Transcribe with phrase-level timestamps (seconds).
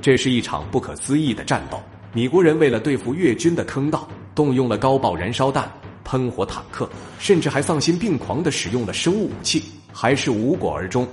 [0.00, 1.80] 这是一场不可思议的战斗。
[2.12, 5.70] 米国人为了对付越军的坑道，动用了高爆燃烧弹、
[6.04, 11.06] 喷火坦克，甚至还丧心病狂地使用了生物武器，还是无果而终。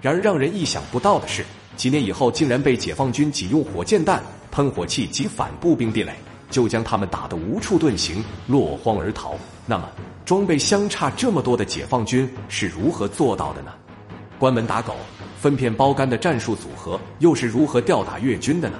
[0.00, 1.44] 然而，让人意想不到的是，
[1.76, 4.20] 几年以后竟然被解放军仅用火箭弹、
[4.50, 6.12] 喷火器及反步兵地雷，
[6.50, 9.36] 就将他们打得无处遁形，落荒而逃。
[9.64, 9.88] 那么，
[10.24, 13.72] 装备相差这么多的解放军是如何做到的呢？
[14.40, 14.96] 关门打狗、
[15.42, 18.78] 分片包干的战术组合又是如何吊打越军的呢？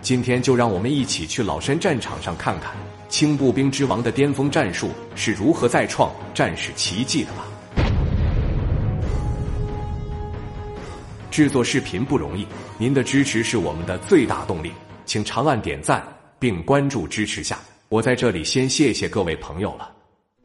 [0.00, 2.72] 今天就让我们一起去老山战场上看看
[3.10, 7.44] 轻步兵之王的巅峰战术是如何再创战士奇迹的吧。
[11.30, 12.46] 制作视频不容易，
[12.78, 14.72] 您的支持是我们的最大动力，
[15.04, 16.02] 请长按点赞
[16.38, 17.58] 并关注支持下。
[17.90, 19.92] 我在这里先谢谢各位朋友了。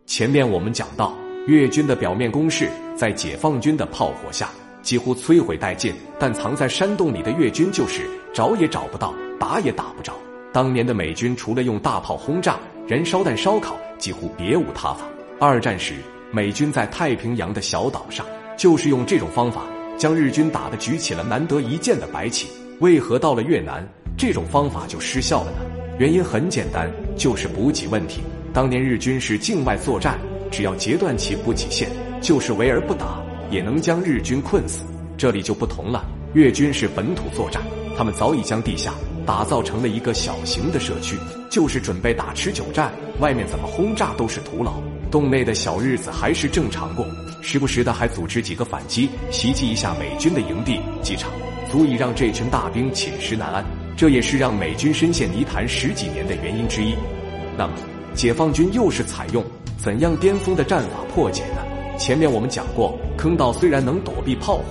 [0.05, 1.15] 前面我们讲到，
[1.47, 4.49] 越军的表面攻势在解放军的炮火下
[4.85, 10.13] 几乎摧毁殆尽，但藏在山洞里的越军就是找也找不到，打也打不着。
[10.53, 14.99] 当年的美军除了用大炮轰炸、燃烧弹烧烤，几乎别无他法。
[15.39, 15.95] 二战时，
[16.31, 18.23] 美军在太平洋的小岛上
[18.55, 19.63] 就是用这种方法。
[19.97, 22.47] 将日军打得举起了难得一见的白旗，
[22.79, 25.57] 为何到了越南，这种方法就失效了呢？
[25.97, 28.21] 原因很简单，就是补给问题。
[28.53, 30.19] 当年日军是境外作战，
[30.51, 31.89] 只要截断其补给线，
[32.21, 33.23] 就是围而不打，
[33.55, 34.83] 也能将日军困死。
[35.17, 36.03] 这里就不同了，
[36.33, 37.63] 越军是本土作战，
[37.97, 38.93] 他们早已将地下
[39.25, 41.15] 打造成了一个小型的社区，
[41.49, 44.73] 就是准备打持久战，外面怎么轰炸都是徒劳。
[45.09, 47.07] 洞内的小日子还是正常过，
[47.41, 51.31] 时不时的还组织几个反击，袭击一下美军的营地、机场，
[51.71, 53.63] 足以让这群大兵寝食难安。
[53.95, 56.93] 这也是让美军深陷泥潭十几年的原因之一。
[57.57, 57.73] 那么，
[58.13, 59.41] 解放军又是采用
[59.77, 61.64] 怎样巅峰的战法破解呢？
[61.97, 64.63] 前面我们讲过，坑道虽然能躲避炮火，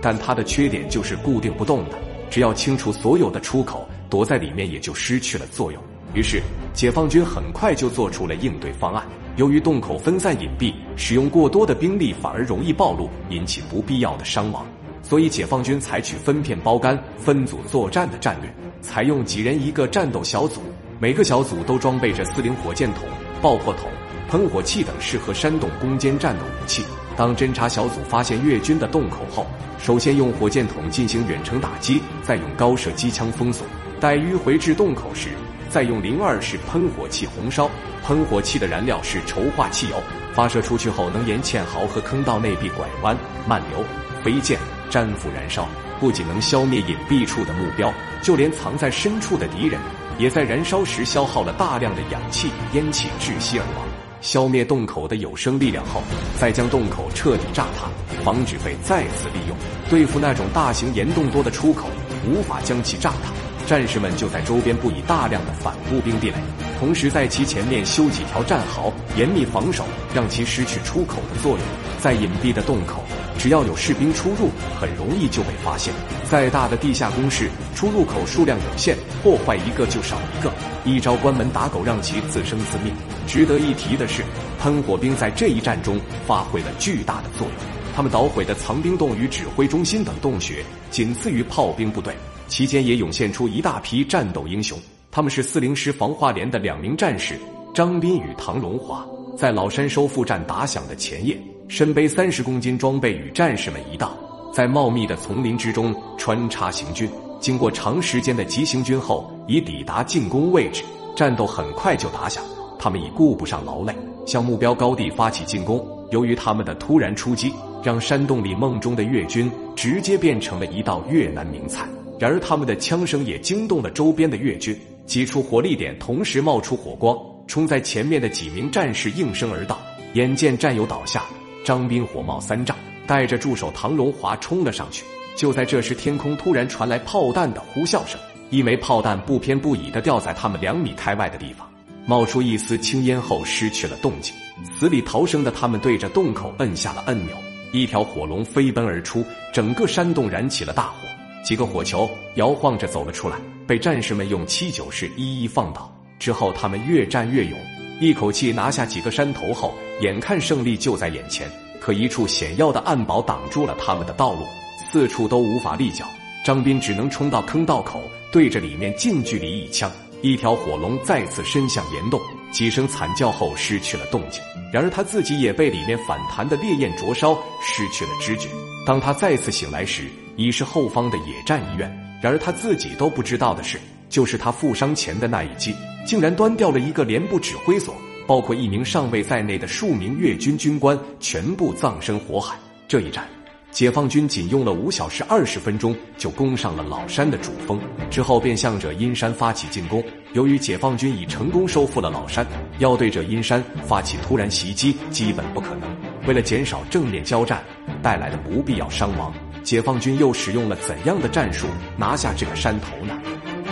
[0.00, 1.98] 但它的缺点就是固定不动的，
[2.30, 5.82] 只要清除所有的出口，躲在里面也就失去了作用。
[6.14, 6.40] 于是，
[6.72, 9.06] 解放军很快就做出了应对方案。
[9.36, 14.66] 由于洞口分散隐蔽，使用过多的兵力反而容易暴露，引起不必要的伤亡。
[15.02, 20.60] 所以，解放军采取分片包干、分组作战的战略，采用几人一个战斗小组，
[20.98, 23.04] 每个小组都装备着四零火箭筒、
[23.40, 23.84] 爆破筒、
[24.30, 26.84] 喷火器等适合山洞攻坚战的武器。
[27.16, 29.44] 当侦察小组发现越军的洞口后，
[29.78, 33.66] 首先用火箭筒进行远程打击，再用高射机枪封锁。
[33.98, 35.30] 待迂回至洞口时，
[35.68, 37.68] 再用零二式喷火器红烧，
[38.04, 40.00] 喷火器的燃料是稠化汽油，
[40.32, 43.16] 发射出去后能沿堑壕和坑道内壁拐弯、
[43.48, 43.84] 慢流、
[44.22, 44.56] 飞溅、
[44.90, 47.92] 粘附燃烧，不仅能消灭隐蔽处的目标，
[48.22, 49.78] 就连藏在深处的敌人，
[50.18, 53.99] 也在燃烧时消耗了大量的氧气、烟气窒息而亡。
[54.20, 56.02] 消灭洞口的有生力量后，
[56.38, 57.88] 再将洞口彻底炸塌，
[58.22, 59.56] 防止被再次利用。
[59.88, 61.88] 对付那种大型岩洞多的出口，
[62.28, 63.32] 无法将其炸塌。
[63.66, 66.36] 战士们就在周边布以大量的反步兵地雷，
[66.78, 71.60] 同时在其前面修几条战壕，严密防守，让其失去出口的作用。
[72.00, 73.04] 在隐蔽的洞口，
[73.40, 75.94] 只要有士兵出入，很容易就被发现。
[76.28, 80.52] 再大的地下工事，出入口数量有限，破坏一个就少一个，
[80.84, 82.92] 一招关门打狗，让其自生自灭。
[83.26, 84.22] 值得一提的是，
[84.60, 87.56] 喷火兵在这一战中发挥了巨大的作用，
[87.96, 92.14] 他们捣毁的藏兵洞与指挥中心等洞穴，仅次于炮兵部队。
[92.46, 94.78] 期间也涌现出一大批战斗英雄，
[95.10, 97.40] 他们是四零师防化连的两名战士
[97.72, 99.02] 张斌与唐荣华。
[99.34, 101.40] 在老山收复战打响的前夜，
[101.70, 104.12] 身背三十公斤装备与战士们一道，
[104.52, 107.08] 在茂密的丛林之中穿插行军。
[107.38, 110.82] 经过长时间的急行军后，已抵达进攻位置。
[111.14, 112.42] 战斗很快就打响，
[112.76, 113.94] 他们已顾不上劳累，
[114.26, 115.80] 向目标高地发起进攻。
[116.10, 117.52] 由于他们的突然出击，
[117.84, 121.86] 让山洞里梦中的越军直接变成了一道越南名菜。
[122.18, 124.76] 然而，他们的枪声也惊动了周边的越军，
[125.06, 127.16] 几处火力点同时冒出火光，
[127.46, 129.78] 冲在前面的几名战士应声而到。
[130.14, 131.22] 眼见战友倒下，
[131.64, 132.76] 张斌火冒三丈，
[133.06, 135.04] 带着助手唐荣华冲了上去。
[135.36, 141.70] 就在这时，天空突然传来炮弹的呼啸声，一枚炮弹不偏不倚地掉在他们两米开外的地方，
[142.06, 144.34] 冒出一丝青烟后失去了动静。
[144.64, 147.34] 死里逃生的他们对着洞口摁下了按钮，
[147.72, 151.08] 一条火龙飞奔而出，整个山洞燃起了大火。
[151.42, 153.36] 几个火球摇晃着走了出来，
[153.66, 155.90] 被战士们用七九式一一放倒。
[156.18, 157.58] 之后，他们越战越勇，
[158.00, 161.46] 一口气拿下几个山头后，眼看胜利就在眼前，
[161.78, 164.46] 可一处险要的暗堡挡住了他们的道路，
[164.90, 166.06] 四处都无法立脚。
[166.42, 168.02] 张斌只能冲到坑道口，
[168.32, 169.92] 对着里面近距离一枪，
[170.22, 172.18] 一条火龙再次伸向岩洞，
[172.50, 174.42] 几声惨叫后失去了动静。
[174.72, 178.48] 然而他自己也被里面反弹的烈焰灼烧，失去了知觉。
[178.86, 181.86] 当他再次醒来时，已是后方的野战医院。
[182.22, 183.78] 然而他自己都不知道的是，
[184.10, 185.74] 就是他负伤前的那一击，
[186.04, 187.94] 竟然端掉了一个连部指挥所，
[188.26, 192.54] 包括一名上尉在内的数名越军军官全部葬身火海。
[192.86, 193.26] 这一战。
[193.70, 197.80] 解放军仅用了五小时二十分钟就攻上了老山的主峰，
[198.10, 200.02] 之后便向着阴山发起进攻。
[200.32, 202.44] 由于解放军已成功收复了老山，
[202.80, 205.88] 要对着阴山发起突然袭击基本不可能。
[206.26, 207.62] 为了减少正面交战
[208.02, 213.16] 带来的不必要伤亡，解放军又使用了怎样的战术拿下这个山头呢？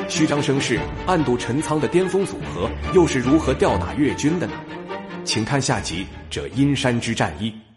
[0.08, 4.52] 虚张声势、暗度陈仓的巅峰组合又是如何吊打越军的呢？
[5.22, 7.50] 请看下集《这阴山之战一》。